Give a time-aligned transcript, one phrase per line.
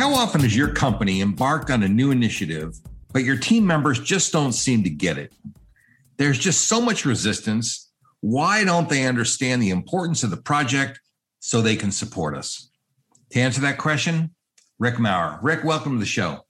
[0.00, 2.74] How often has your company embarked on a new initiative,
[3.12, 5.34] but your team members just don't seem to get it?
[6.16, 7.90] There's just so much resistance.
[8.20, 10.98] Why don't they understand the importance of the project
[11.40, 12.70] so they can support us?
[13.32, 14.34] To answer that question,
[14.78, 15.38] Rick Maurer.
[15.42, 16.46] Rick, welcome to the show.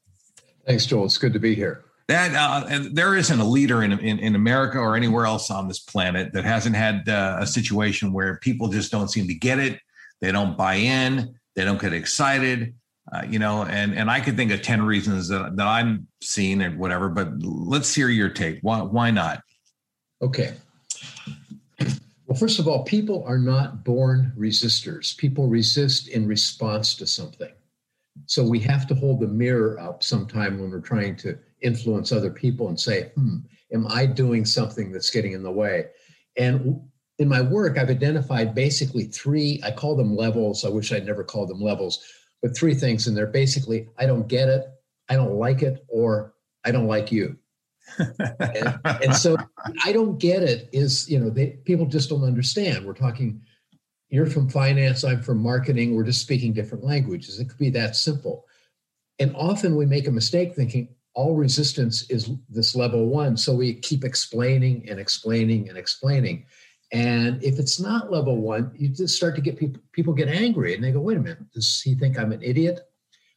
[0.65, 1.07] Thanks, Joel.
[1.07, 1.83] It's good to be here.
[2.07, 5.81] That uh, there isn't a leader in, in, in America or anywhere else on this
[5.81, 9.81] planet that hasn't had uh, a situation where people just don't seem to get it.
[10.21, 11.35] They don't buy in.
[11.57, 12.77] They don't get excited.
[13.13, 16.63] Uh, you know, and and I could think of ten reasons that, that I'm seeing
[16.63, 17.09] or whatever.
[17.09, 18.61] But let's hear your take.
[18.63, 19.43] Why why not?
[20.23, 20.55] Okay.
[22.27, 25.17] Well, first of all, people are not born resistors.
[25.17, 27.51] People resist in response to something.
[28.27, 32.31] So we have to hold the mirror up sometime when we're trying to influence other
[32.31, 33.39] people and say, hmm,
[33.73, 35.87] am I doing something that's getting in the way?
[36.37, 36.81] And
[37.19, 40.65] in my work, I've identified basically three, I call them levels.
[40.65, 42.03] I wish I'd never called them levels,
[42.43, 43.07] but three things.
[43.07, 44.67] And they're basically, I don't get it,
[45.09, 46.35] I don't like it, or
[46.65, 47.37] I don't like you.
[47.99, 49.37] and, and, so
[49.85, 52.87] I don't get it is, you know, they, people just don't understand.
[52.87, 53.41] We're talking
[54.11, 57.39] you're from finance, I'm from marketing, we're just speaking different languages.
[57.39, 58.45] It could be that simple.
[59.21, 63.37] And often we make a mistake thinking all resistance is this level one.
[63.37, 66.47] So we keep explaining and explaining and explaining.
[66.93, 70.75] And if it's not level one, you just start to get people people get angry
[70.75, 72.81] and they go, wait a minute, does he think I'm an idiot?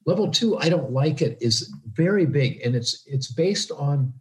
[0.06, 4.14] Level two, I don't like it, is very big and it's it's based on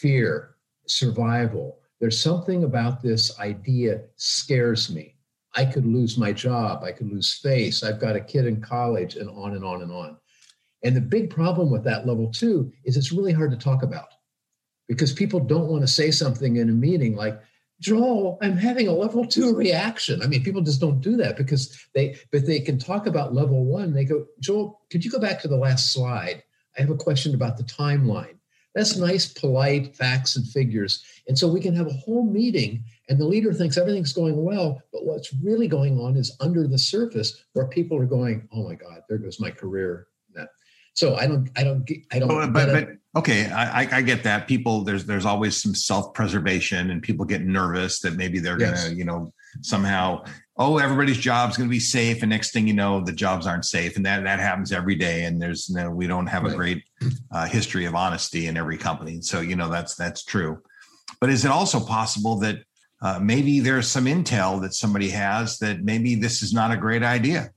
[0.00, 0.56] fear,
[0.86, 1.78] survival.
[2.00, 5.14] There's something about this idea scares me
[5.56, 9.16] I could lose my job, I could lose face, I've got a kid in college,
[9.16, 10.16] and on and on and on.
[10.82, 14.08] And the big problem with that level two is it's really hard to talk about
[14.88, 17.40] because people don't want to say something in a meeting like,
[17.84, 20.22] Joel, I'm having a level two reaction.
[20.22, 23.66] I mean, people just don't do that because they, but they can talk about level
[23.66, 23.92] one.
[23.92, 26.42] They go, Joel, could you go back to the last slide?
[26.78, 28.38] I have a question about the timeline.
[28.74, 31.04] That's nice, polite facts and figures.
[31.28, 34.80] And so we can have a whole meeting and the leader thinks everything's going well,
[34.90, 38.76] but what's really going on is under the surface where people are going, "Oh my
[38.76, 40.08] God, there goes my career."
[40.94, 42.28] So I don't, I don't, I don't.
[42.28, 44.46] But, but, but okay, I, I get that.
[44.46, 48.84] People, there's there's always some self preservation, and people get nervous that maybe they're yes.
[48.84, 50.24] gonna, you know, somehow,
[50.56, 53.96] oh, everybody's job's gonna be safe, and next thing you know, the jobs aren't safe,
[53.96, 55.24] and that that happens every day.
[55.24, 56.52] And there's no, we don't have right.
[56.52, 56.84] a great
[57.32, 59.20] uh, history of honesty in every company.
[59.20, 60.62] So you know that's that's true.
[61.20, 62.62] But is it also possible that
[63.02, 67.02] uh, maybe there's some intel that somebody has that maybe this is not a great
[67.02, 67.50] idea.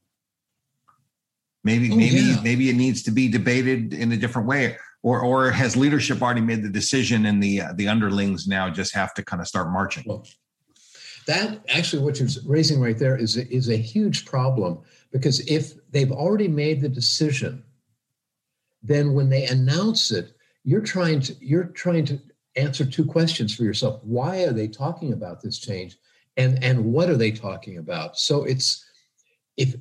[1.63, 2.41] Maybe, oh, maybe, yeah.
[2.41, 6.41] maybe it needs to be debated in a different way, or or has leadership already
[6.41, 9.72] made the decision, and the uh, the underlings now just have to kind of start
[9.72, 10.03] marching.
[10.07, 10.25] Well,
[11.25, 14.80] that actually, what you're raising right there is a, is a huge problem
[15.12, 17.63] because if they've already made the decision,
[18.81, 20.33] then when they announce it,
[20.63, 22.19] you're trying to you're trying to
[22.56, 24.01] answer two questions for yourself.
[24.03, 25.98] Why are they talking about this change?
[26.36, 28.18] And, and what are they talking about?
[28.18, 28.86] So it's
[29.56, 29.75] if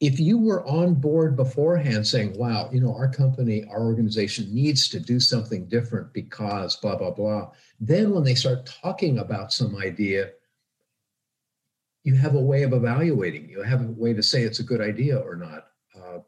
[0.00, 4.88] if you were on board beforehand saying, wow, you know, our company, our organization needs
[4.88, 7.50] to do something different because blah, blah, blah,
[7.80, 10.30] then when they start talking about some idea,
[12.02, 13.48] you have a way of evaluating.
[13.48, 15.68] You have a way to say it's a good idea or not.
[15.96, 16.18] Uh,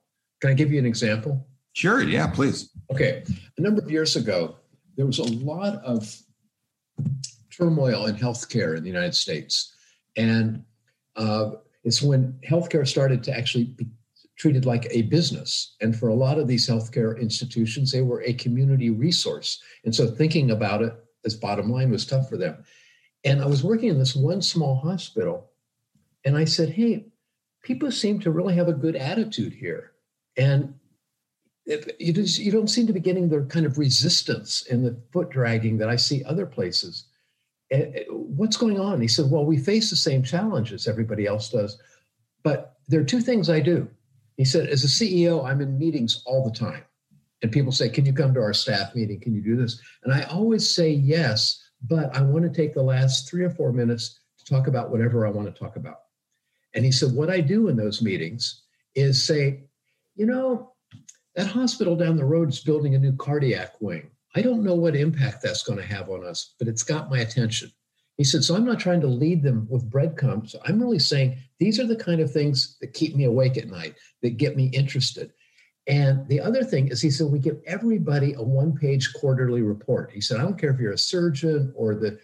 [0.41, 1.47] can I give you an example?
[1.75, 2.03] Sure.
[2.03, 2.71] Yeah, please.
[2.91, 3.25] Okay.
[3.59, 4.57] A number of years ago,
[4.97, 6.17] there was a lot of
[7.51, 9.75] turmoil in healthcare in the United States.
[10.17, 10.65] And
[11.17, 11.53] Uh,
[11.87, 13.87] it's when healthcare started to actually be
[14.37, 15.77] treated like a business.
[15.81, 19.63] And for a lot of these healthcare institutions, they were a community resource.
[19.85, 20.93] And so thinking about it
[21.25, 22.65] as bottom line was tough for them.
[23.25, 25.53] And I was working in this one small hospital,
[26.25, 27.07] and I said, Hey,
[27.63, 29.93] people seem to really have a good attitude here.
[30.37, 30.75] And
[31.65, 35.79] you, you don't seem to be getting the kind of resistance and the foot dragging
[35.79, 37.07] that I see other places.
[37.71, 39.01] Eh, eh, what's going on?
[39.01, 41.81] He said, Well, we face the same challenges everybody else does.
[42.43, 43.89] But there are two things I do.
[44.37, 46.85] He said, As a CEO, I'm in meetings all the time.
[47.43, 49.21] And people say, Can you come to our staff meeting?
[49.21, 49.81] Can you do this?
[50.05, 53.73] And I always say yes, but I want to take the last three or four
[53.73, 56.03] minutes to talk about whatever I want to talk about.
[56.75, 58.63] And he said, What I do in those meetings
[58.95, 59.65] is say,
[60.15, 60.73] You know,
[61.35, 64.11] that hospital down the road is building a new cardiac wing.
[64.37, 67.21] I don't know what impact that's going to have on us, but it's got my
[67.21, 67.73] attention.
[68.19, 70.55] He said, So I'm not trying to lead them with breadcrumbs.
[70.67, 73.95] I'm really saying these are the kind of things that keep me awake at night,
[74.23, 75.33] that get me interested.
[75.87, 80.11] And the other thing is, he said, we give everybody a one page quarterly report.
[80.13, 82.19] He said, I don't care if you're a surgeon or the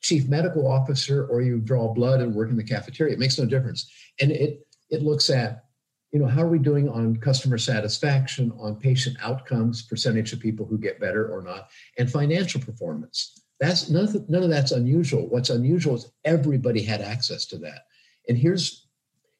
[0.00, 3.46] chief medical officer or you draw blood and work in the cafeteria, it makes no
[3.46, 3.90] difference.
[4.20, 4.60] And it,
[4.90, 5.64] it looks at
[6.12, 10.64] you know, how are we doing on customer satisfaction, on patient outcomes, percentage of people
[10.64, 11.68] who get better or not,
[11.98, 13.42] and financial performance.
[13.60, 15.28] That's none of, none of that's unusual.
[15.28, 17.86] What's unusual is everybody had access to that.
[18.28, 18.86] And here's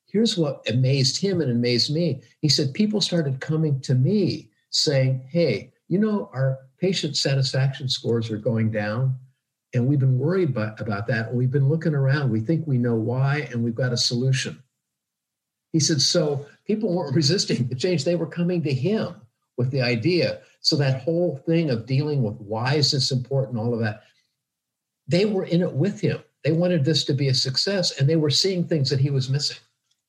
[0.07, 2.23] here's what amazed him and amazed me.
[2.41, 8.31] He said people started coming to me saying, "Hey, you know, our patient satisfaction scores
[8.31, 9.17] are going down,
[9.73, 11.33] and we've been worried about, about that.
[11.33, 12.31] We've been looking around.
[12.31, 14.63] We think we know why, and we've got a solution."
[15.73, 18.05] He said, so people weren't resisting the change.
[18.05, 19.17] They were coming to him
[19.57, 20.39] with the idea.
[20.61, 24.03] So that whole thing of dealing with why is this important, all of that,
[25.09, 26.23] they were in it with him.
[26.45, 29.29] They wanted this to be a success and they were seeing things that he was
[29.29, 29.57] missing.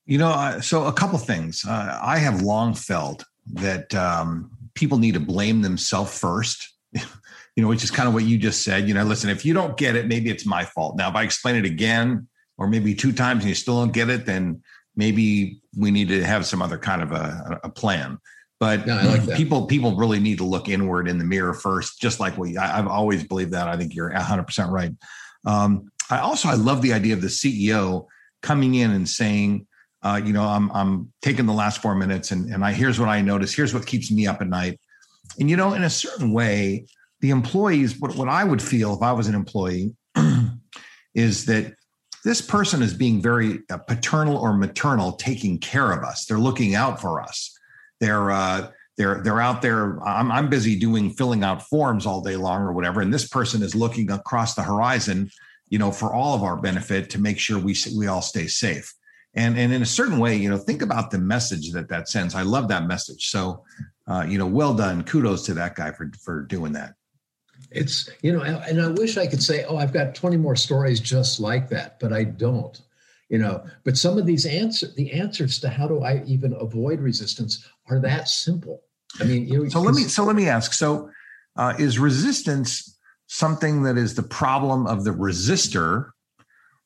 [0.06, 1.64] You know, so a couple things.
[1.66, 3.24] Uh, I have long felt
[3.54, 6.68] that um, people need to blame themselves first.
[6.92, 8.88] you know, which is kind of what you just said.
[8.88, 10.96] You know, listen, if you don't get it, maybe it's my fault.
[10.96, 12.28] Now, if I explain it again,
[12.58, 14.62] or maybe two times and you still don't get it, then
[14.96, 18.18] maybe we need to have some other kind of a, a plan.
[18.58, 22.20] But no, like people people really need to look inward in the mirror first, just
[22.20, 22.58] like we.
[22.58, 23.68] I, have always believed that.
[23.68, 24.92] I think you're 100 percent right.
[25.46, 28.06] Um, I also I love the idea of the CEO
[28.42, 29.66] coming in and saying,
[30.02, 33.08] uh, you know, I'm I'm taking the last four minutes and and I here's what
[33.08, 33.54] I notice.
[33.54, 34.78] Here's what keeps me up at night.
[35.38, 36.84] And you know, in a certain way,
[37.20, 39.94] the employees, what what I would feel if I was an employee,
[41.14, 41.74] is that
[42.24, 46.26] this person is being very uh, paternal or maternal, taking care of us.
[46.26, 47.56] They're looking out for us.
[47.98, 50.02] They're uh, they're they're out there.
[50.02, 53.62] I'm I'm busy doing filling out forms all day long or whatever, and this person
[53.62, 55.30] is looking across the horizon,
[55.68, 58.92] you know, for all of our benefit to make sure we we all stay safe.
[59.34, 62.34] And and in a certain way, you know, think about the message that that sends.
[62.34, 63.28] I love that message.
[63.28, 63.64] So,
[64.06, 65.04] uh, you know, well done.
[65.04, 66.94] Kudos to that guy for for doing that
[67.70, 71.00] it's you know and i wish i could say oh i've got 20 more stories
[71.00, 72.82] just like that but i don't
[73.30, 73.64] you know.
[73.84, 78.00] But some of these answer the answers to how do i even avoid resistance are
[78.00, 78.82] that simple.
[79.18, 80.74] I mean you know, so let me so let me ask.
[80.74, 81.08] So
[81.56, 86.10] uh, is resistance something that is the problem of the resistor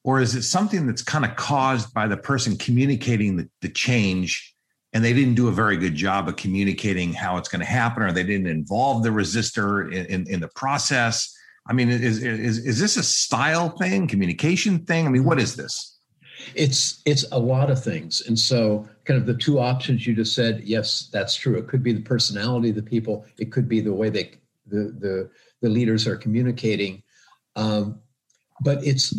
[0.04, 4.53] or is it something that's kind of caused by the person communicating the, the change
[4.94, 8.04] and they didn't do a very good job of communicating how it's going to happen,
[8.04, 11.36] or they didn't involve the resistor in, in, in, the process.
[11.66, 15.06] I mean, is, is is this a style thing, communication thing?
[15.06, 15.98] I mean, what is this?
[16.54, 20.34] It's it's a lot of things, and so kind of the two options you just
[20.34, 20.62] said.
[20.62, 21.56] Yes, that's true.
[21.58, 23.26] It could be the personality of the people.
[23.38, 24.30] It could be the way they
[24.66, 27.02] the the the leaders are communicating.
[27.56, 28.00] Um,
[28.60, 29.16] but it's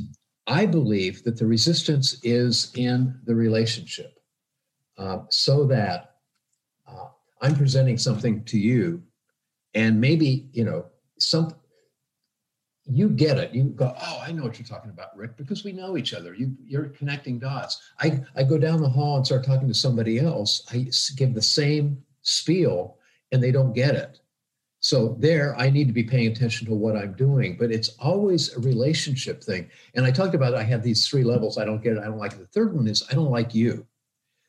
[0.48, 4.15] I believe that the resistance is in the relationship
[4.98, 6.16] uh, so that
[6.88, 7.08] uh,
[7.42, 9.04] I'm presenting something to you,
[9.74, 10.86] and maybe you know
[11.20, 11.56] some
[12.88, 13.54] you get it.
[13.54, 16.34] You go, oh, I know what you're talking about, Rick, because we know each other.
[16.34, 17.82] You you're connecting dots.
[18.00, 20.64] I I go down the hall and start talking to somebody else.
[20.72, 22.98] I give the same spiel,
[23.32, 24.20] and they don't get it.
[24.86, 28.56] So there, I need to be paying attention to what I'm doing, but it's always
[28.56, 29.68] a relationship thing.
[29.96, 31.58] And I talked about I have these three levels.
[31.58, 32.00] I don't get it.
[32.00, 32.40] I don't like it.
[32.40, 33.88] The third one is I don't like you.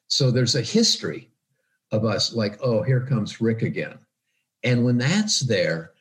[0.08, 1.30] So there's a history
[1.92, 3.98] of us like, oh, here comes Rick again.
[4.64, 5.92] And when that's there,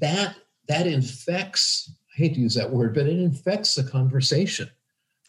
[0.00, 0.36] that
[0.68, 4.70] that infects, I hate to use that word, but it infects the conversation.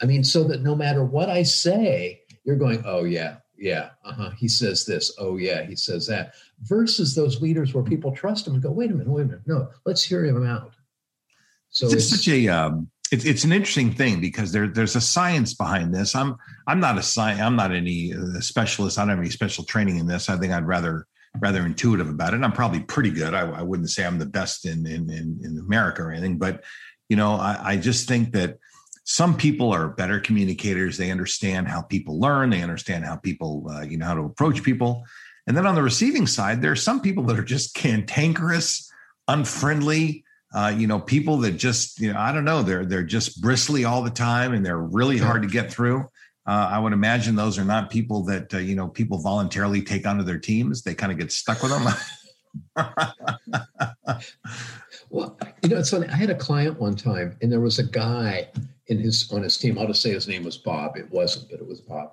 [0.02, 4.32] I mean, so that no matter what I say, you're going, oh yeah, yeah, uh-huh.
[4.38, 6.34] He says this, oh yeah, he says that.
[6.64, 9.42] Versus those leaders where people trust him and go, wait a minute, wait a minute,
[9.46, 10.74] no, let's hear him out.
[11.70, 15.02] So it's, it's such a um, it's it's an interesting thing because there there's a
[15.02, 16.16] science behind this.
[16.16, 17.42] I'm I'm not a science.
[17.42, 18.98] I'm not any uh, specialist.
[18.98, 20.30] I don't have any special training in this.
[20.30, 21.06] I think I'd rather
[21.40, 22.42] rather intuitive about it.
[22.42, 23.34] I'm probably pretty good.
[23.34, 26.64] I, I wouldn't say I'm the best in, in in in America or anything, but
[27.08, 28.58] you know, I, I just think that
[29.04, 30.98] some people are better communicators.
[30.98, 32.50] They understand how people learn.
[32.50, 35.04] They understand how people, uh, you know, how to approach people.
[35.46, 38.90] And then on the receiving side, there are some people that are just cantankerous,
[39.28, 40.23] unfriendly.
[40.54, 43.86] Uh, you know, people that just, you know, I don't know, they're they're just bristly
[43.86, 46.08] all the time, and they're really hard to get through.
[46.46, 50.06] Uh, I would imagine those are not people that uh, you know people voluntarily take
[50.06, 50.84] onto their teams.
[50.84, 51.88] They kind of get stuck with them.
[55.10, 56.08] well, you know, it's funny.
[56.08, 58.50] I had a client one time, and there was a guy
[58.88, 59.80] in his on his team.
[59.80, 60.98] I'll just say his name was Bob.
[60.98, 62.12] It wasn't, but it was Bob.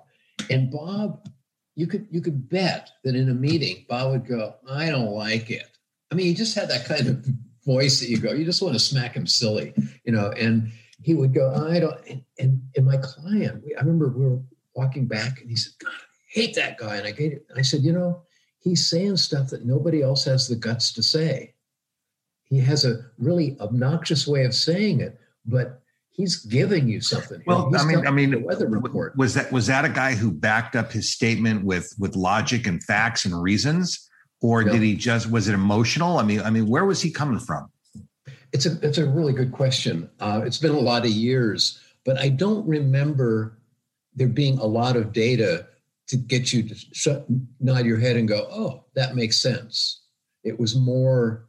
[0.49, 1.27] And Bob,
[1.75, 5.51] you could you could bet that in a meeting, Bob would go, "I don't like
[5.51, 5.67] it."
[6.09, 7.25] I mean, he just had that kind of
[7.65, 10.31] voice that you go, you just want to smack him silly, you know.
[10.31, 14.39] And he would go, "I don't." And and, and my client, I remember we were
[14.75, 17.45] walking back, and he said, "God, I hate that guy." And I gave it.
[17.55, 18.23] I said, "You know."
[18.63, 21.55] He's saying stuff that nobody else has the guts to say.
[22.43, 27.41] He has a really obnoxious way of saying it, but he's giving you something.
[27.47, 29.17] Well, I mean, I mean, weather report.
[29.17, 32.83] Was that was that a guy who backed up his statement with with logic and
[32.83, 34.07] facts and reasons,
[34.41, 36.17] or did he just was it emotional?
[36.17, 37.69] I mean, I mean, where was he coming from?
[38.51, 40.09] It's a it's a really good question.
[40.19, 43.57] Uh, it's been a lot of years, but I don't remember
[44.15, 45.67] there being a lot of data
[46.07, 47.25] to get you to shut,
[47.59, 50.01] nod your head and go, "Oh, that makes sense."
[50.43, 51.45] It was more,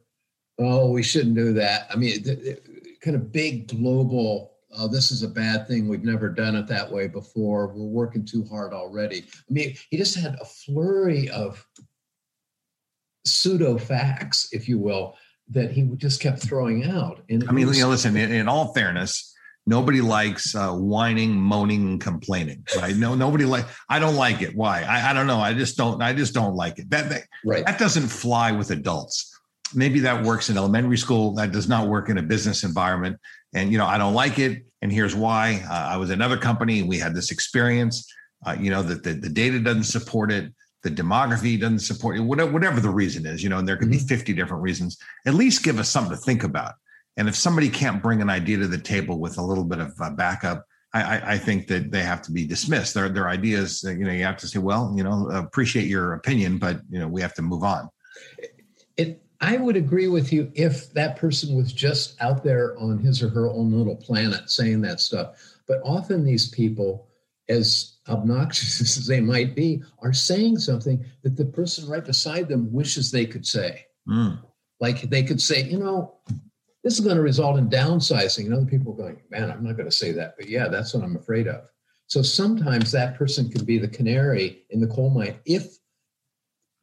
[0.59, 2.67] "Oh, we shouldn't do that." I mean, it, it,
[3.01, 5.87] kind of big global oh, this is a bad thing.
[5.87, 7.67] We've never done it that way before.
[7.67, 9.19] We're working too hard already.
[9.19, 11.65] I mean, he just had a flurry of
[13.25, 15.15] pseudo facts, if you will,
[15.49, 17.21] that he just kept throwing out.
[17.29, 19.33] And I mean, was, you know, listen, in, in, all fairness,
[19.65, 22.95] nobody likes uh, whining, moaning, and complaining, right?
[22.95, 24.55] No, nobody like, I don't like it.
[24.55, 24.83] Why?
[24.83, 25.39] I, I don't know.
[25.39, 26.89] I just don't, I just don't like it.
[26.89, 27.65] That, that, right.
[27.65, 29.29] that doesn't fly with adults.
[29.75, 31.33] Maybe that works in elementary school.
[31.35, 33.17] That does not work in a business environment
[33.53, 36.79] and you know i don't like it and here's why uh, i was another company
[36.79, 38.11] and we had this experience
[38.45, 40.51] uh, you know that the, the, data doesn't support it
[40.83, 43.89] the demography doesn't support you, whatever, whatever the reason is you know and there could
[43.89, 44.05] mm-hmm.
[44.05, 46.73] be 50 different reasons at least give us something to think about
[47.17, 49.93] and if somebody can't bring an idea to the table with a little bit of
[50.01, 52.93] uh, backup I, I, think that they have to be dismissed.
[52.93, 56.59] Their their ideas, you know, you have to say, well, you know, appreciate your opinion,
[56.59, 57.89] but you know, we have to move on.
[58.95, 63.21] It I would agree with you if that person was just out there on his
[63.21, 65.35] or her own little planet saying that stuff.
[65.67, 67.09] But often these people,
[67.49, 72.71] as obnoxious as they might be, are saying something that the person right beside them
[72.71, 73.85] wishes they could say.
[74.07, 74.39] Mm.
[74.79, 76.15] Like they could say, you know,
[76.83, 78.45] this is going to result in downsizing.
[78.45, 80.35] And other people are going, man, I'm not going to say that.
[80.37, 81.63] But yeah, that's what I'm afraid of.
[82.07, 85.77] So sometimes that person can be the canary in the coal mine if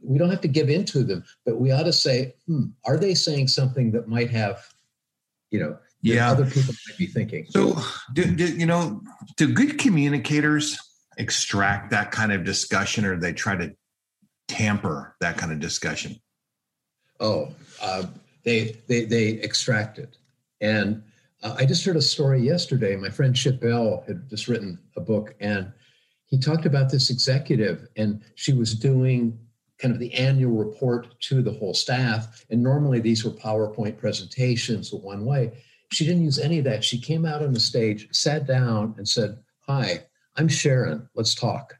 [0.03, 2.97] we don't have to give in to them, but we ought to say, hmm, are
[2.97, 4.67] they saying something that might have,
[5.51, 7.47] you know, yeah, other people might be thinking.
[7.51, 7.77] So,
[8.15, 9.03] do, do, you know,
[9.37, 10.79] do good communicators
[11.19, 13.75] extract that kind of discussion, or they try to
[14.49, 16.17] tamper that kind of discussion?
[17.19, 18.07] Oh, uh,
[18.45, 20.17] they they they extract it,
[20.61, 21.03] and
[21.43, 22.97] uh, I just heard a story yesterday.
[22.97, 25.73] My friend Chip Bell had just written a book, and
[26.27, 29.39] he talked about this executive, and she was doing
[29.79, 32.45] kind of the annual report to the whole staff.
[32.51, 35.53] And normally these were PowerPoint presentations the one way.
[35.91, 36.85] She didn't use any of that.
[36.85, 40.05] She came out on the stage, sat down, and said, Hi,
[40.41, 41.07] I'm Sharon.
[41.15, 41.75] Let's talk.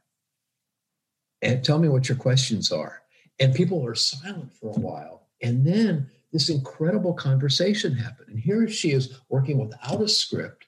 [1.41, 3.01] And tell me what your questions are.
[3.39, 5.29] And people are silent for a while.
[5.41, 8.29] And then this incredible conversation happened.
[8.29, 10.67] And here she is working without a script.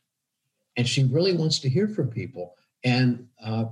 [0.75, 2.55] And she really wants to hear from people.
[2.83, 3.65] And uh,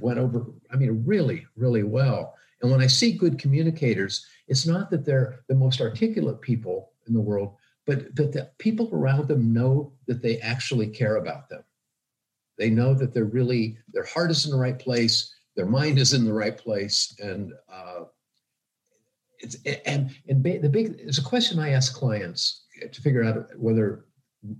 [0.00, 2.34] went over, I mean, really, really well.
[2.60, 7.14] And when I see good communicators, it's not that they're the most articulate people in
[7.14, 11.64] the world, but that the people around them know that they actually care about them.
[12.58, 16.12] They know that they're really, their heart is in the right place, their mind is
[16.12, 17.14] in the right place.
[17.18, 18.04] And uh,
[19.38, 19.56] it's,
[19.86, 24.06] and, and the big, it's a question I ask clients to figure out whether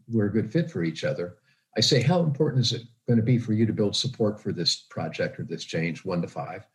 [0.08, 1.36] we're a good fit for each other.
[1.76, 4.52] I say, how important is it going to be for you to build support for
[4.52, 6.66] this project or this change, one to five?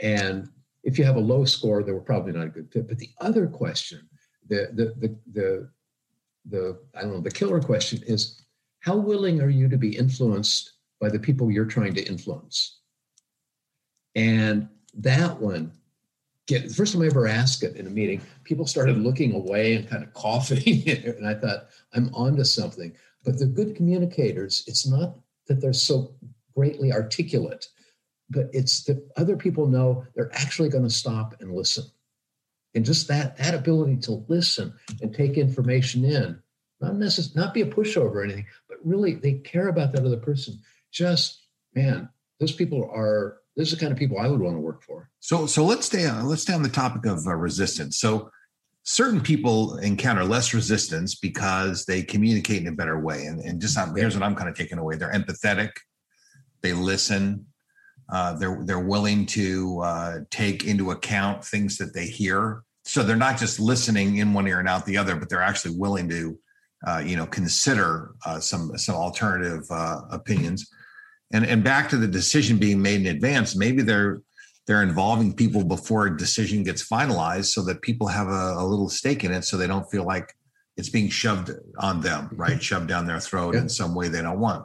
[0.00, 0.48] And
[0.84, 2.88] if you have a low score, they were probably not a good fit.
[2.88, 4.08] But the other question,
[4.48, 5.70] the the the the,
[6.48, 8.42] the I don't know, the killer question is
[8.80, 12.78] how willing are you to be influenced by the people you're trying to influence?
[14.14, 15.72] And that one,
[16.46, 19.74] get the first time I ever asked it in a meeting, people started looking away
[19.74, 20.88] and kind of coughing.
[20.88, 22.94] and I thought, I'm onto something.
[23.24, 24.64] But they're good communicators.
[24.66, 25.16] It's not
[25.46, 26.14] that they're so
[26.54, 27.68] greatly articulate,
[28.30, 31.84] but it's that other people know they're actually going to stop and listen.
[32.74, 36.40] And just that that ability to listen and take information in,
[36.80, 40.16] not necessarily not be a pushover or anything, but really they care about that other
[40.16, 40.58] person.
[40.92, 42.08] Just man,
[42.40, 45.10] those people are those are the kind of people I would want to work for.
[45.20, 47.98] So so let's stay on let's stay on the topic of uh, resistance.
[47.98, 48.30] So
[48.84, 53.26] certain people encounter less resistance because they communicate in a better way.
[53.26, 55.72] And, and just um, here's what I'm kind of taking away: they're empathetic,
[56.62, 57.46] they listen,
[58.10, 62.62] uh, they're they're willing to uh, take into account things that they hear.
[62.84, 65.76] So they're not just listening in one ear and out the other, but they're actually
[65.76, 66.38] willing to,
[66.86, 70.68] uh, you know, consider uh, some some alternative uh, opinions.
[71.32, 74.20] And and back to the decision being made in advance, maybe they're
[74.68, 78.90] they're involving people before a decision gets finalized so that people have a, a little
[78.90, 80.34] stake in it so they don't feel like
[80.76, 83.62] it's being shoved on them right shoved down their throat yeah.
[83.62, 84.64] in some way they don't want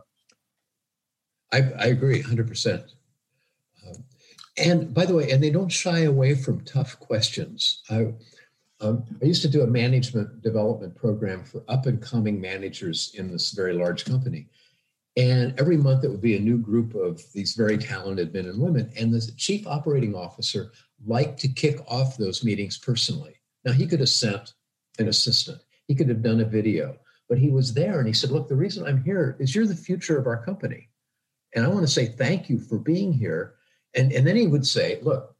[1.53, 2.84] i, I agree 100%
[3.88, 3.93] uh,
[4.58, 8.13] and by the way and they don't shy away from tough questions I,
[8.83, 13.31] um, I used to do a management development program for up and coming managers in
[13.31, 14.47] this very large company
[15.15, 18.59] and every month it would be a new group of these very talented men and
[18.59, 18.91] women.
[18.97, 20.71] And the chief operating officer
[21.05, 23.35] liked to kick off those meetings personally.
[23.63, 24.53] Now, he could have sent
[24.99, 26.97] an assistant, he could have done a video,
[27.29, 29.75] but he was there and he said, Look, the reason I'm here is you're the
[29.75, 30.89] future of our company.
[31.55, 33.55] And I want to say thank you for being here.
[33.95, 35.35] And, and then he would say, Look,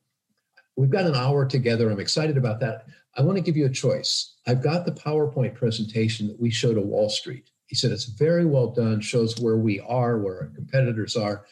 [0.75, 1.89] we've got an hour together.
[1.89, 2.85] I'm excited about that.
[3.15, 4.36] I want to give you a choice.
[4.48, 7.50] I've got the PowerPoint presentation that we showed to Wall Street.
[7.67, 11.46] He said, It's very well done, shows where we are, where our competitors are.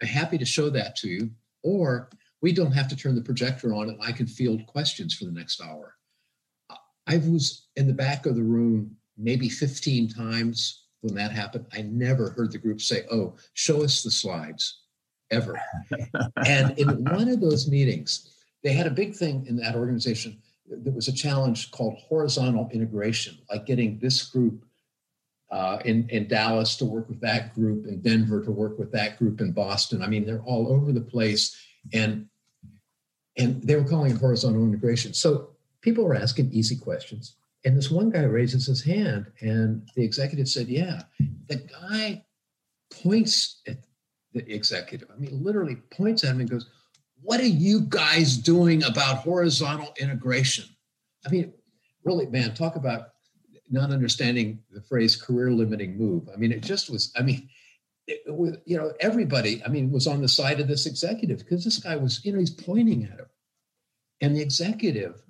[0.00, 1.30] I'm happy to show that to you.
[1.62, 5.24] Or we don't have to turn the projector on and I can field questions for
[5.24, 5.94] the next hour.
[7.06, 11.66] I was in the back of the room maybe 15 times when that happened.
[11.72, 14.82] I never heard the group say, Oh, show us the slides
[15.30, 15.60] ever.
[16.46, 20.38] and in one of those meetings, they had a big thing in that organization.
[20.66, 24.64] There was a challenge called horizontal integration, like getting this group
[25.50, 29.18] uh, in, in Dallas to work with that group, in Denver to work with that
[29.18, 30.02] group, in Boston.
[30.02, 31.54] I mean, they're all over the place.
[31.92, 32.26] And,
[33.36, 35.12] and they were calling it horizontal integration.
[35.12, 35.50] So
[35.82, 37.36] people were asking easy questions.
[37.64, 41.02] And this one guy raises his hand, and the executive said, Yeah.
[41.46, 42.24] The guy
[42.90, 43.78] points at
[44.32, 45.08] the executive.
[45.14, 46.68] I mean, literally points at him and goes,
[47.22, 50.64] What are you guys doing about horizontal integration?
[51.24, 51.52] I mean,
[52.04, 53.08] really, man, talk about
[53.70, 56.28] not understanding the phrase career limiting move.
[56.32, 57.48] I mean, it just was, I mean,
[58.06, 61.64] it, was, you know, everybody, I mean, was on the side of this executive because
[61.64, 63.26] this guy was, you know, he's pointing at him.
[64.20, 65.22] And the executive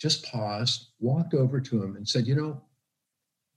[0.00, 2.62] just paused, walked over to him and said, You know,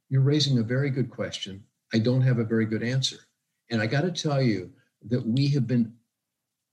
[0.09, 1.63] you're raising a very good question.
[1.93, 3.17] I don't have a very good answer.
[3.71, 4.71] And I got to tell you
[5.07, 5.93] that we have been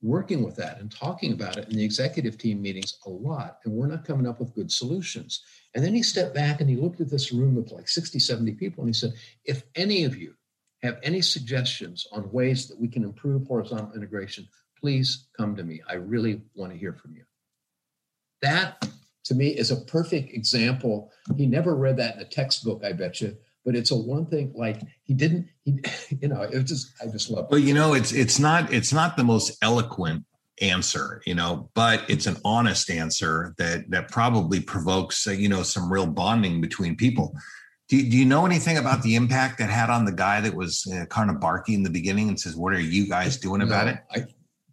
[0.06, 3.74] working with that and talking about it in the executive team meetings a lot, and
[3.74, 5.42] we're not coming up with good solutions.
[5.74, 8.52] And then he stepped back and he looked at this room of like 60, 70
[8.52, 9.12] people and he said,
[9.44, 10.34] if any of you
[10.82, 14.48] have any suggestions on ways that we can improve horizontal integration,
[14.80, 15.82] please come to me.
[15.88, 17.24] I really want to hear from you.
[18.42, 18.88] That
[19.24, 21.10] to me is a perfect example.
[21.36, 24.52] He never read that in a textbook, I bet you, but it's a one thing
[24.54, 25.80] like he didn't, he,
[26.22, 27.50] you know, it just, I just love it.
[27.50, 30.24] Well, you know, it's, it's not, it's not the most eloquent
[30.62, 35.62] answer you know but it's an honest answer that that probably provokes uh, you know
[35.62, 37.34] some real bonding between people.
[37.88, 40.92] Do, do you know anything about the impact that had on the guy that was
[40.92, 43.66] uh, kind of barky in the beginning and says what are you guys doing no,
[43.66, 43.98] about it?
[44.10, 44.24] I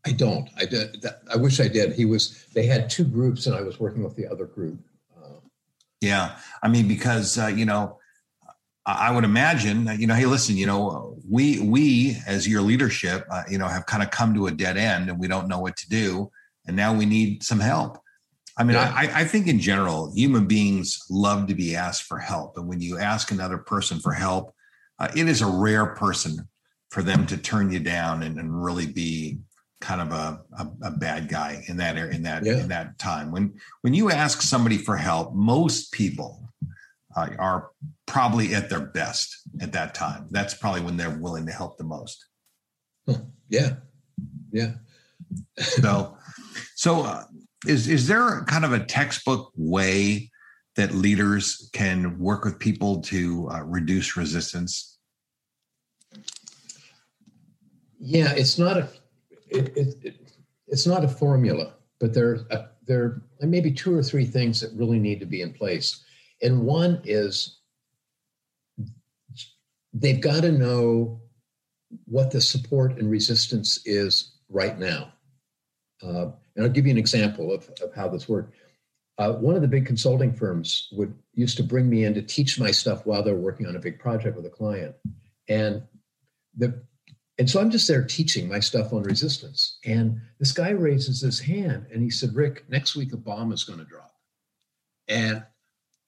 [0.06, 0.50] i don't.
[0.58, 1.94] I did that, i wish i did.
[1.94, 4.80] He was they had two groups and i was working with the other group.
[5.16, 5.40] Uh,
[6.00, 6.38] yeah.
[6.62, 8.00] I mean because uh, you know
[8.86, 13.44] I would imagine, you know, hey, listen, you know, we we as your leadership, uh,
[13.50, 15.78] you know, have kind of come to a dead end, and we don't know what
[15.78, 16.30] to do,
[16.68, 17.98] and now we need some help.
[18.58, 18.94] I mean, yeah.
[18.94, 22.82] I, I think in general, human beings love to be asked for help, and when
[22.82, 24.54] you ask another person for help,
[25.00, 26.48] uh, it is a rare person
[26.92, 29.40] for them to turn you down and, and really be
[29.82, 32.60] kind of a, a, a, bad guy in that in that yeah.
[32.60, 33.32] in that time.
[33.32, 36.53] When when you ask somebody for help, most people
[37.16, 37.70] uh, are
[38.06, 40.28] probably at their best at that time.
[40.32, 42.26] That's probably when they're willing to help the most.
[43.50, 43.76] Yeah,
[44.52, 44.74] yeah.
[45.58, 46.18] so,
[46.76, 47.24] so uh,
[47.68, 50.32] is is there kind of a textbook way
[50.76, 54.98] that leaders can work with people to uh, reduce resistance?
[58.00, 58.90] Yeah, it's not a
[59.50, 60.16] it, it, it,
[60.68, 64.72] it's not a formula, but there uh, there are maybe two or three things that
[64.74, 66.04] really need to be in place.
[66.44, 67.60] And one is
[69.94, 71.22] they've got to know
[72.06, 75.14] what the support and resistance is right now.
[76.04, 78.56] Uh, and I'll give you an example of, of how this worked.
[79.18, 82.60] Uh, one of the big consulting firms would used to bring me in to teach
[82.60, 84.96] my stuff while they're working on a big project with a client,
[85.48, 85.84] and
[86.58, 86.84] the
[87.38, 89.78] and so I'm just there teaching my stuff on resistance.
[89.86, 93.64] And this guy raises his hand and he said, "Rick, next week a bomb is
[93.64, 94.14] going to drop,"
[95.08, 95.44] and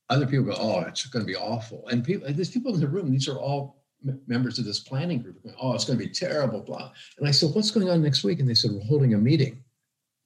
[0.10, 2.88] other people go, "Oh, it's going to be awful." And people, there's people in the
[2.88, 3.12] room.
[3.12, 3.84] These are all
[4.28, 5.42] members of this planning group.
[5.44, 6.92] Going, oh, it's going to be terrible, blah.
[7.18, 9.64] And I said, "What's going on next week?" And they said, "We're holding a meeting."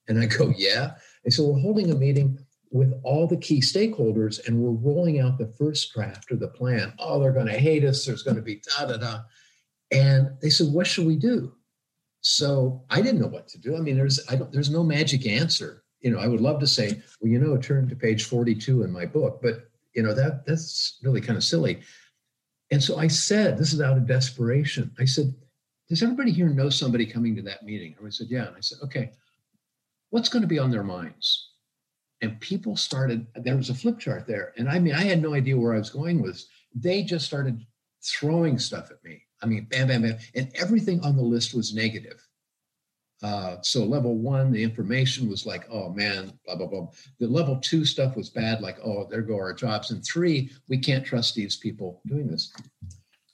[0.07, 2.39] And I go, "Yeah." They said, "We're holding a meeting."
[2.71, 6.93] with all the key stakeholders and we're rolling out the first draft of the plan.
[6.99, 8.05] Oh, they're going to hate us.
[8.05, 9.21] There's going to be da da da.
[9.91, 11.53] And they said, what should we do?
[12.21, 13.75] So I didn't know what to do.
[13.75, 15.83] I mean, there's I don't there's no magic answer.
[16.01, 18.91] You know, I would love to say, well, you know, turn to page 42 in
[18.91, 19.68] my book, but
[19.99, 21.81] you know, that that's really kind of silly.
[22.71, 24.91] And so I said, this is out of desperation.
[24.97, 25.33] I said,
[25.89, 27.95] does everybody here know somebody coming to that meeting?
[28.05, 28.47] I said, yeah.
[28.47, 29.11] And I said, okay,
[30.11, 31.49] what's going to be on their minds?
[32.21, 35.33] and people started there was a flip chart there and i mean i had no
[35.33, 36.43] idea where i was going with
[36.75, 37.65] they just started
[38.03, 41.73] throwing stuff at me i mean bam bam bam and everything on the list was
[41.73, 42.25] negative
[43.21, 46.87] uh, so level one the information was like oh man blah blah blah
[47.19, 50.77] the level two stuff was bad like oh there go our jobs and three we
[50.77, 52.53] can't trust these people doing this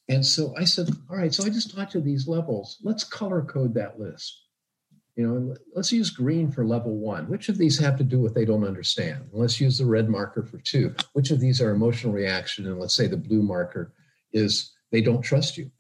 [0.10, 3.42] and so i said all right so i just talked to these levels let's color
[3.44, 4.46] code that list
[5.16, 7.30] you know, let's use green for level one.
[7.30, 9.30] Which of these have to do with they don't understand?
[9.32, 10.94] Let's use the red marker for two.
[11.14, 12.68] Which of these are emotional reaction?
[12.68, 13.94] And let's say the blue marker
[14.34, 15.72] is they don't trust you.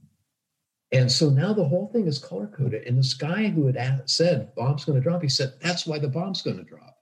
[0.91, 2.83] And so now the whole thing is color coded.
[2.87, 6.07] And this guy who had said bomb's going to drop, he said, that's why the
[6.07, 6.97] bomb's going to drop.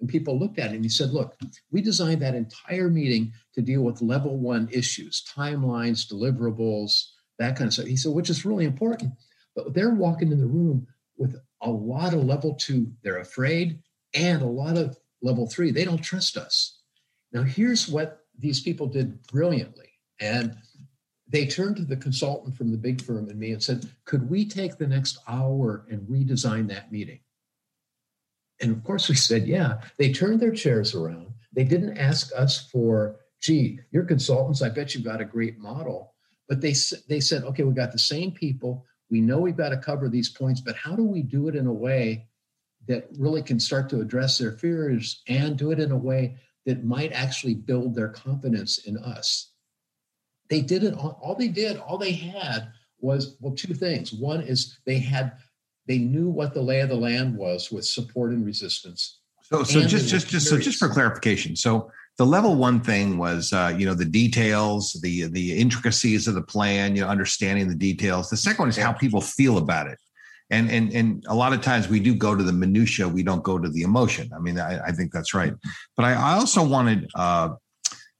[0.00, 1.36] And people looked at him and he said, look,
[1.70, 7.04] we designed that entire meeting to deal with level one issues, timelines, deliverables,
[7.38, 7.86] that kind of stuff.
[7.86, 9.12] He said, which is really important.
[9.54, 13.78] But they're walking in the room with a lot of level two, they're afraid,
[14.14, 16.78] and a lot of level three, they don't trust us.
[17.32, 19.90] Now, here's what these people did brilliantly.
[20.18, 20.56] And
[21.30, 24.44] they turned to the consultant from the big firm and me and said, Could we
[24.44, 27.20] take the next hour and redesign that meeting?
[28.60, 29.80] And of course, we said, Yeah.
[29.96, 31.32] They turned their chairs around.
[31.52, 34.62] They didn't ask us for, gee, you're consultants.
[34.62, 36.14] I bet you've got a great model.
[36.48, 36.74] But they,
[37.08, 38.84] they said, okay, we got the same people.
[39.08, 41.66] We know we've got to cover these points, but how do we do it in
[41.66, 42.26] a way
[42.88, 46.84] that really can start to address their fears and do it in a way that
[46.84, 49.52] might actually build their confidence in us?
[50.50, 54.12] They did it, all, all they did, all they had was, well, two things.
[54.12, 55.32] One is they had,
[55.86, 59.20] they knew what the lay of the land was with support and resistance.
[59.42, 61.56] So, so just, just, just, so just for clarification.
[61.56, 66.34] So, the level one thing was uh, you know the details the the intricacies of
[66.34, 69.86] the plan you know understanding the details the second one is how people feel about
[69.86, 69.98] it
[70.50, 73.42] and and and a lot of times we do go to the minutia we don't
[73.42, 75.54] go to the emotion i mean i, I think that's right
[75.96, 77.54] but i, I also wanted uh,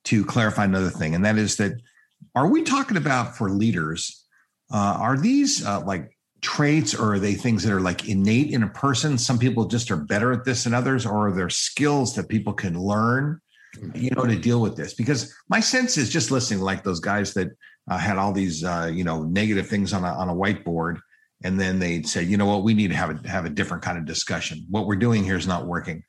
[0.05, 1.73] to clarify another thing and that is that
[2.35, 4.25] are we talking about for leaders
[4.73, 8.63] uh, are these uh, like traits or are they things that are like innate in
[8.63, 12.15] a person some people just are better at this than others or are there skills
[12.15, 13.41] that people can learn
[13.95, 14.95] you know, to deal with this?
[14.95, 17.49] Because my sense is just listening, like those guys that
[17.91, 21.01] uh, had all these, uh, you know, negative things on a, on a whiteboard,
[21.43, 23.83] and then they'd say, you know what, we need to have a have a different
[23.83, 24.67] kind of discussion.
[24.69, 26.03] What we're doing here is not working.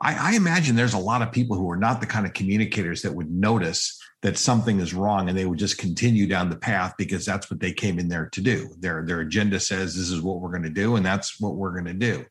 [0.00, 3.02] I, I imagine there's a lot of people who are not the kind of communicators
[3.02, 6.94] that would notice that something is wrong and they would just continue down the path
[6.98, 8.68] because that's what they came in there to do.
[8.78, 11.72] Their their agenda says this is what we're going to do and that's what we're
[11.72, 12.24] going to do,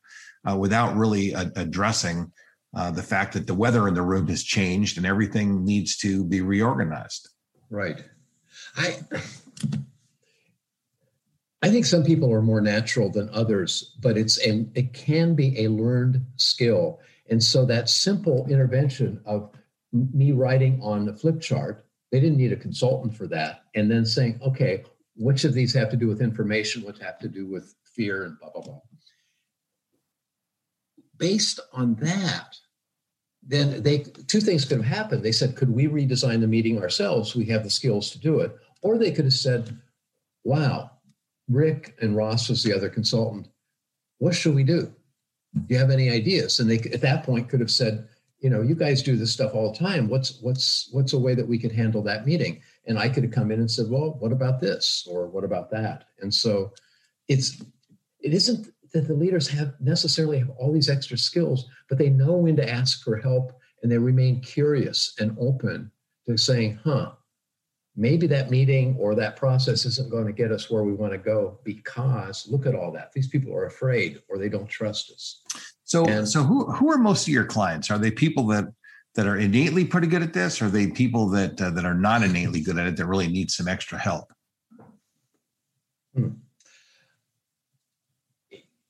[0.48, 2.30] uh, without really a, addressing
[2.76, 6.24] uh, the fact that the weather in the room has changed and everything needs to
[6.24, 7.30] be reorganized.
[7.70, 8.02] Right.
[8.76, 8.98] I
[11.62, 15.64] I think some people are more natural than others, but it's a, it can be
[15.64, 17.00] a learned skill.
[17.30, 19.50] And so that simple intervention of
[19.92, 23.64] me writing on the flip chart, they didn't need a consultant for that.
[23.74, 24.84] And then saying, okay,
[25.16, 28.38] which of these have to do with information, what have to do with fear and
[28.38, 28.80] blah, blah, blah
[31.18, 32.56] based on that,
[33.46, 35.22] then they two things could have happened.
[35.22, 37.34] They said, could we redesign the meeting ourselves?
[37.34, 38.56] We have the skills to do it.
[38.82, 39.78] Or they could have said,
[40.44, 40.90] wow,
[41.48, 43.48] Rick and Ross was the other consultant.
[44.18, 44.92] What should we do?
[45.54, 46.60] Do you have any ideas?
[46.60, 48.08] And they at that point could have said,
[48.40, 50.08] you know, you guys do this stuff all the time.
[50.08, 52.60] What's what's what's a way that we could handle that meeting?
[52.86, 55.70] And I could have come in and said, well, what about this or what about
[55.70, 56.04] that?
[56.20, 56.72] And so
[57.26, 57.62] it's
[58.20, 62.32] it isn't that the leaders have necessarily have all these extra skills, but they know
[62.36, 65.90] when to ask for help and they remain curious and open
[66.26, 67.12] to saying, huh,
[67.96, 71.18] maybe that meeting or that process isn't going to get us where we want to
[71.18, 73.12] go because look at all that.
[73.12, 75.42] These people are afraid or they don't trust us.
[75.88, 77.90] So, and, so who who are most of your clients?
[77.90, 78.66] Are they people that
[79.14, 81.94] that are innately pretty good at this, or are they people that uh, that are
[81.94, 84.30] not innately good at it that really need some extra help?
[86.14, 86.28] Hmm.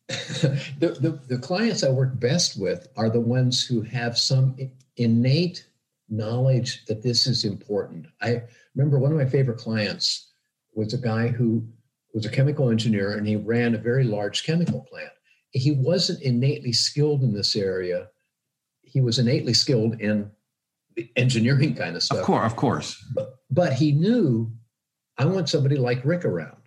[0.08, 4.56] the, the, the clients I work best with are the ones who have some
[4.96, 5.66] innate
[6.08, 8.06] knowledge that this is important.
[8.20, 8.42] I
[8.74, 10.32] remember one of my favorite clients
[10.74, 11.62] was a guy who
[12.12, 15.10] was a chemical engineer and he ran a very large chemical plant.
[15.52, 18.08] He wasn't innately skilled in this area.
[18.82, 20.30] He was innately skilled in
[20.94, 22.18] the engineering kind of stuff.
[22.18, 23.04] Of course, of course.
[23.14, 24.50] But, but he knew
[25.16, 26.62] I want somebody like Rick around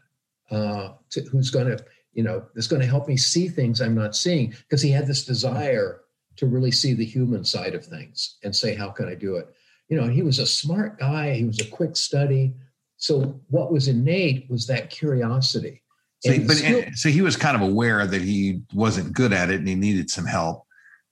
[0.50, 3.96] uh, to, who's going to, you know, that's going to help me see things I'm
[3.96, 6.02] not seeing because he had this desire
[6.38, 9.48] to really see the human side of things and say, how can I do it?
[9.90, 11.34] You know, he was a smart guy.
[11.34, 12.54] He was a quick study.
[12.98, 15.81] So what was innate was that curiosity.
[16.22, 19.60] So, but, still, so he was kind of aware that he wasn't good at it
[19.60, 20.66] and he needed some help.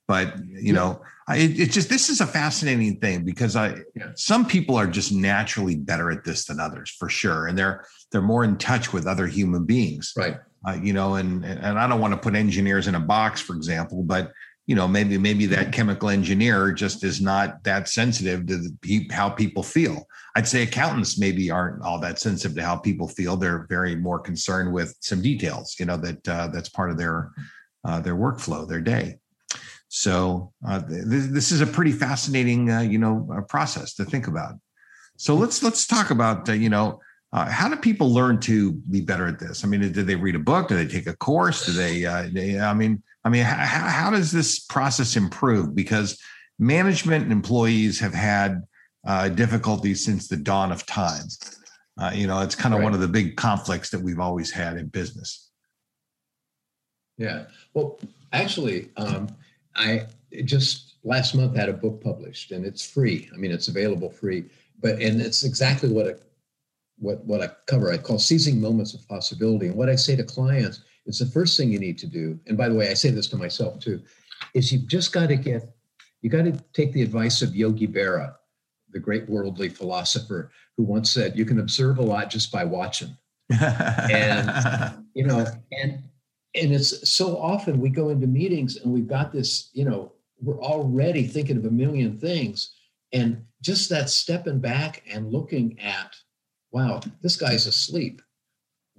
[0.08, 0.74] But you yeah.
[0.74, 4.12] know, I, it, just this is a fascinating thing because I yeah.
[4.16, 8.22] some people are just naturally better at this than others for sure, and they're they're
[8.22, 10.38] more in touch with other human beings, right?
[10.68, 13.56] Uh, you know, and and I don't want to put engineers in a box, for
[13.56, 14.32] example, but
[14.70, 19.28] you know maybe maybe that chemical engineer just is not that sensitive to the, how
[19.28, 20.06] people feel
[20.36, 24.20] i'd say accountants maybe aren't all that sensitive to how people feel they're very more
[24.20, 27.32] concerned with some details you know that uh, that's part of their
[27.84, 29.18] uh, their workflow their day
[29.88, 34.28] so uh, th- this is a pretty fascinating uh, you know uh, process to think
[34.28, 34.54] about
[35.18, 37.00] so let's let's talk about uh, you know
[37.34, 39.64] uh, how do people learn to be better at this?
[39.64, 40.68] I mean, did they read a book?
[40.68, 41.64] Do they take a course?
[41.64, 42.04] Do they?
[42.04, 45.76] Uh, they I mean, I mean, how, how, does this process improve?
[45.76, 46.20] Because
[46.58, 48.64] management and employees have had
[49.06, 51.26] uh, difficulties since the dawn of time.
[52.00, 52.86] Uh, you know, it's kind of right.
[52.86, 55.50] one of the big conflicts that we've always had in business.
[57.18, 57.46] Yeah.
[57.74, 58.00] Well,
[58.32, 59.28] actually, um,
[59.76, 60.06] I
[60.46, 63.30] just last month had a book published, and it's free.
[63.34, 64.46] I mean, it's available free,
[64.80, 66.24] but and it's exactly what it
[66.98, 67.92] what what I cover.
[67.92, 69.68] I call seizing moments of possibility.
[69.68, 72.40] And what I say to clients is the first thing you need to do.
[72.48, 74.02] And by the way, I say this to myself too,
[74.54, 75.64] is you've just got to get
[76.22, 78.36] you got to take the advice of Yogi Berra,
[78.92, 83.18] the great worldly philosopher, who once said, "You can observe a lot just by watching."
[83.50, 86.04] and you know, and
[86.56, 90.62] and it's so often we go into meetings and we've got this, you know, we're
[90.62, 92.76] already thinking of a million things,
[93.14, 96.16] and just that stepping back and looking at
[96.72, 98.22] wow, this guy's asleep.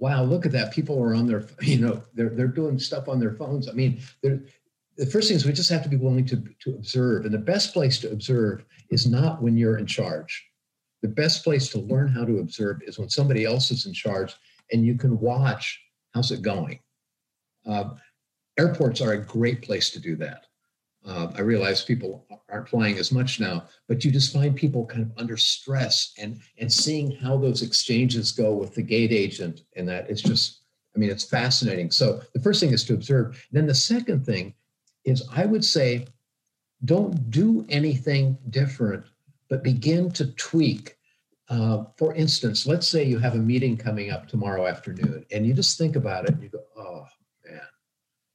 [0.01, 0.73] Wow, look at that.
[0.73, 3.69] People are on their, you know, they're they're doing stuff on their phones.
[3.69, 7.23] I mean, the first thing is we just have to be willing to, to observe.
[7.25, 10.45] And the best place to observe is not when you're in charge.
[11.01, 14.35] The best place to learn how to observe is when somebody else is in charge
[14.71, 15.79] and you can watch
[16.13, 16.79] how's it going.
[17.65, 17.91] Uh,
[18.59, 20.45] airports are a great place to do that.
[21.05, 25.01] Uh, I realize people aren't flying as much now, but you just find people kind
[25.01, 29.87] of under stress and and seeing how those exchanges go with the gate agent and
[29.89, 30.59] that it's just,
[30.95, 31.89] I mean, it's fascinating.
[31.89, 33.43] So the first thing is to observe.
[33.51, 34.53] Then the second thing
[35.03, 36.05] is I would say,
[36.85, 39.03] don't do anything different,
[39.49, 40.97] but begin to tweak.
[41.49, 45.53] Uh, for instance, let's say you have a meeting coming up tomorrow afternoon, and you
[45.53, 47.05] just think about it and you go, oh
[47.43, 47.59] man,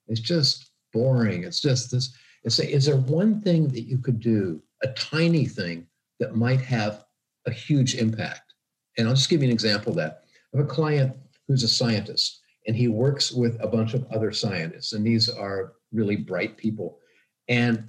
[0.08, 1.44] it's just boring.
[1.44, 2.16] It's just this
[2.46, 5.84] and say, is there one thing that you could do, a tiny thing
[6.20, 7.04] that might have
[7.44, 8.54] a huge impact?
[8.96, 10.22] And I'll just give you an example of that.
[10.54, 11.16] I have a client
[11.48, 15.72] who's a scientist and he works with a bunch of other scientists, and these are
[15.92, 17.00] really bright people.
[17.48, 17.88] And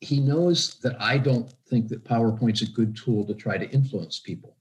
[0.00, 4.20] he knows that I don't think that PowerPoint's a good tool to try to influence
[4.20, 4.56] people.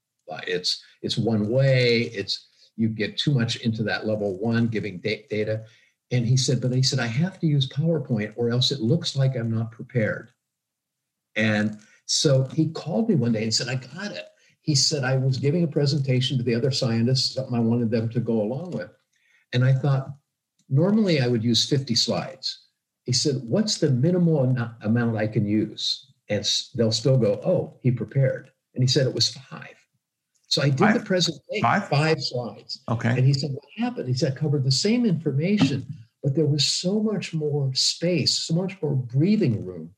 [0.47, 2.03] It's it's one way.
[2.13, 5.65] It's you get too much into that level one, giving data.
[6.11, 9.15] And he said, but he said, I have to use PowerPoint or else it looks
[9.15, 10.29] like I'm not prepared.
[11.35, 14.25] And so he called me one day and said, I got it.
[14.61, 18.09] He said, I was giving a presentation to the other scientists, something I wanted them
[18.09, 18.91] to go along with.
[19.53, 20.09] And I thought,
[20.69, 22.65] normally I would use 50 slides.
[23.03, 24.43] He said, What's the minimal
[24.81, 26.11] amount I can use?
[26.29, 28.49] And they'll still go, Oh, he prepared.
[28.73, 29.74] And he said it was five.
[30.55, 30.93] So I did five?
[30.93, 31.89] the presentation, five?
[31.89, 32.79] five slides.
[32.87, 33.09] Okay.
[33.09, 34.07] And he said, What happened?
[34.07, 35.85] He said, I covered the same information,
[36.23, 39.91] but there was so much more space, so much more breathing room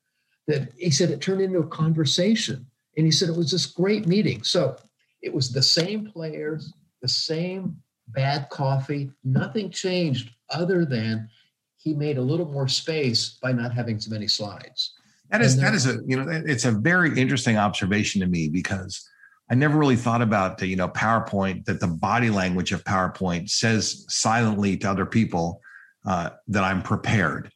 [0.48, 2.66] that he said it turned into a conversation.
[2.98, 4.42] And he said it was this great meeting.
[4.42, 4.78] So
[5.22, 11.30] it was the same players, the same bad coffee, nothing changed other than
[11.76, 14.96] he made a little more space by not having so many slides.
[15.30, 19.08] That is that is a you know it's a very interesting observation to me because
[19.50, 23.50] I never really thought about the, you know PowerPoint that the body language of PowerPoint
[23.50, 25.62] says silently to other people
[26.06, 27.52] uh, that I'm prepared.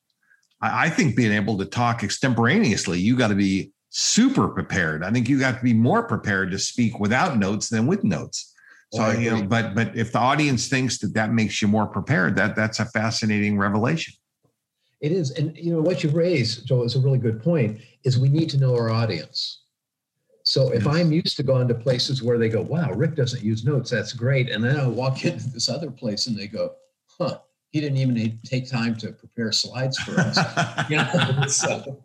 [0.61, 5.03] I, I think being able to talk extemporaneously, you got to be super prepared.
[5.03, 8.53] I think you got to be more prepared to speak without notes than with notes.
[8.93, 11.87] So well, you know, but but if the audience thinks that that makes you more
[11.87, 14.13] prepared, that that's a fascinating revelation.
[14.99, 17.79] It is, and you know what you've raised, Joel, is a really good point.
[18.03, 19.61] Is we need to know our audience.
[20.51, 20.85] So if.
[20.85, 23.89] I'm used to going to places where they go, "Wow, Rick doesn't use notes.
[23.89, 26.73] That's great," and then I walk into this other place and they go,
[27.17, 30.37] "Huh, he didn't even take time to prepare slides for us."
[30.89, 32.01] you know, so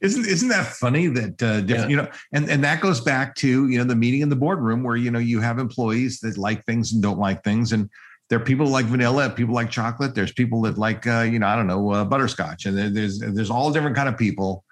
[0.00, 1.88] isn't isn't that funny that uh, yeah.
[1.88, 4.84] you know and and that goes back to you know the meeting in the boardroom
[4.84, 7.90] where you know you have employees that like things and don't like things and
[8.28, 11.46] there are people like vanilla people like chocolate there's people that like uh, you know
[11.46, 14.64] i don't know uh, butterscotch and there's there's all different kind of people